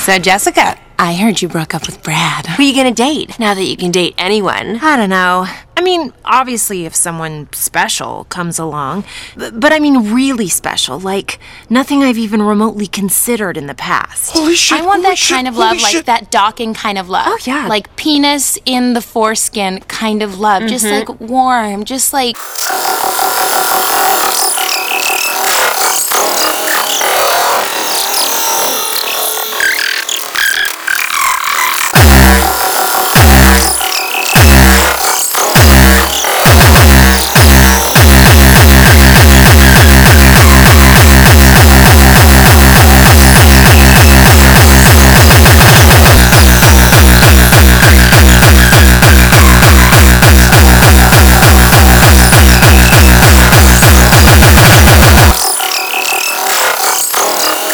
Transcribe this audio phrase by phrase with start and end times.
[0.00, 2.46] So, Jessica, I heard you broke up with Brad.
[2.46, 4.78] Who are you gonna date now that you can date anyone?
[4.80, 5.46] I don't know.
[5.76, 9.04] I mean, obviously, if someone special comes along,
[9.36, 14.32] but, but I mean, really special, like nothing I've even remotely considered in the past.
[14.32, 14.80] Holy shit!
[14.80, 16.06] I want holy that shit, kind of holy love, like shit.
[16.06, 17.26] that docking kind of love.
[17.28, 17.66] Oh, yeah.
[17.66, 20.66] Like penis in the foreskin kind of love.
[20.66, 21.10] Just mm-hmm.
[21.10, 22.36] like warm, just like.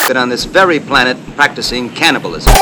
[0.09, 2.53] been on this very planet practicing cannibalism.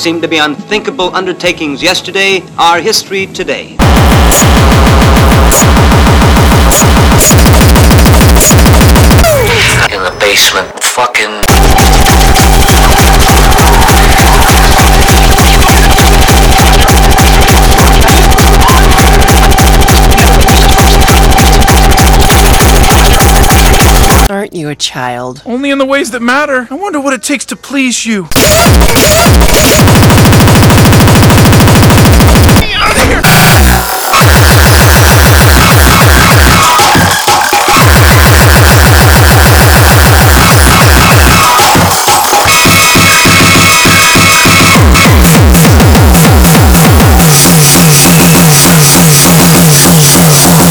[0.00, 3.72] Seemed to be unthinkable undertakings yesterday, are history today.
[9.92, 10.72] in the basement.
[10.82, 12.09] Fucking.
[24.80, 25.42] Child?
[25.44, 26.66] Only in the ways that matter.
[26.70, 28.28] I wonder what it takes to please you.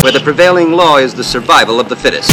[0.02, 2.31] Where the prevailing law is the survival of the fittest.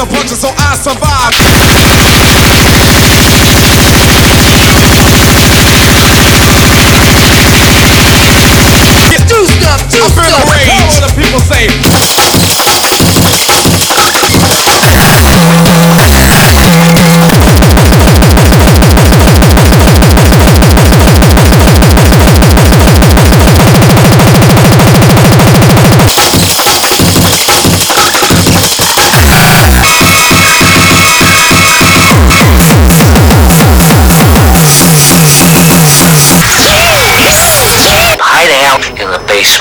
[0.00, 2.19] The punches so I survive.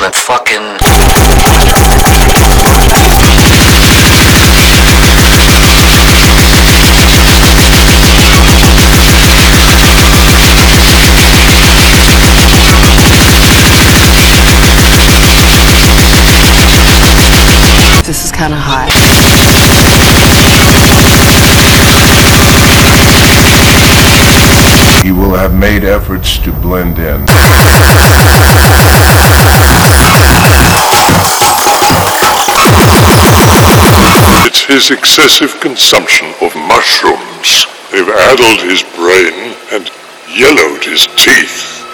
[0.02, 0.16] In basement.
[0.16, 0.78] Fucking.
[18.06, 18.90] This is kind of hot.
[25.06, 27.26] You will have made efforts to blend in.
[34.46, 37.66] It's his excessive consumption of mushrooms.
[37.92, 39.90] They've addled his brain and
[40.36, 41.86] yellowed his teeth.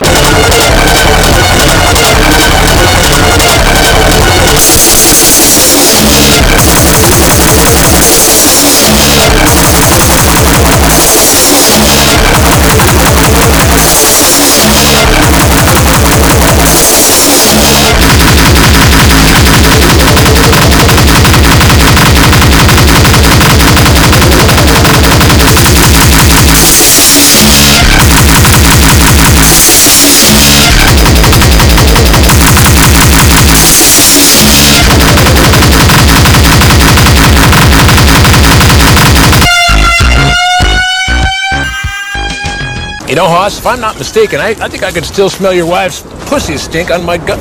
[43.07, 45.67] You know, Hoss, if I'm not mistaken, I, I think I can still smell your
[45.67, 47.37] wife's pussy stink on my gun.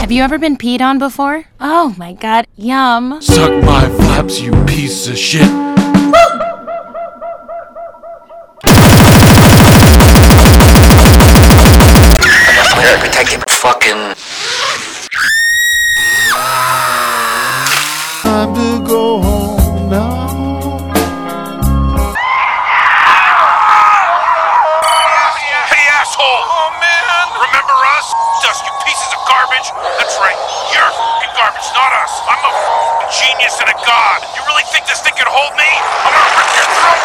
[0.00, 1.44] Have you ever been peed on before?
[1.60, 3.22] Oh my god, yum.
[3.22, 5.77] Suck my flaps, you piece of shit.
[13.58, 14.14] fucking.
[18.22, 20.30] Time to go home now.
[25.66, 26.22] Hey, asshole!
[26.22, 27.02] Oh, man!
[27.34, 28.06] Remember us?
[28.46, 29.66] Dust, you pieces of garbage!
[29.98, 30.38] That's right,
[30.70, 30.94] you're
[31.34, 32.14] garbage, not us!
[32.30, 32.54] I'm a
[33.10, 34.22] genius and a god!
[34.38, 35.66] You really think this thing could hold me?
[36.06, 37.02] I'm gonna rip your throat!